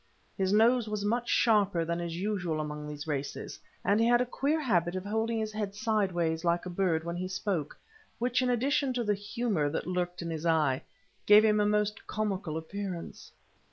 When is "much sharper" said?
1.05-1.85